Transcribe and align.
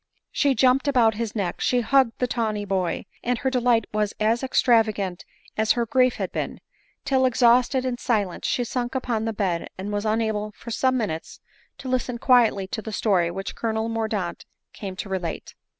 She 0.31 0.55
jumped 0.55 0.87
about 0.87 1.13
his 1.13 1.35
neck, 1.35 1.61
she 1.61 1.81
hugged 1.81 2.17
the 2.17 2.25
tawny 2.25 2.65
boy; 2.65 3.05
and 3.23 3.37
her 3.37 3.51
delight 3.51 3.85
was 3.93 4.15
as 4.19 4.41
extravagant 4.41 5.25
as 5.57 5.73
her 5.73 5.85
grief 5.85 6.15
had 6.15 6.31
been; 6.31 6.59
till 7.05 7.23
exhausted 7.23 7.85
and 7.85 7.99
silent 7.99 8.43
she 8.43 8.63
sunk 8.63 8.95
upon 8.95 9.25
the 9.25 9.31
bed 9.33 9.67
and 9.77 9.93
was 9.93 10.03
unable 10.03 10.53
for 10.53 10.71
some 10.71 10.97
minutes 10.97 11.39
to 11.77 11.87
listen 11.87 12.17
quietly 12.17 12.65
to 12.69 12.81
the 12.81 12.91
story 12.91 13.29
which 13.29 13.55
Colonel 13.55 13.89
Mordaunt 13.89 14.45
came 14.73 14.95
to 14.95 15.07
relate. 15.07 15.53